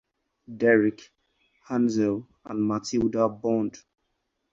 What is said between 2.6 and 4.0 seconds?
Matilda bond.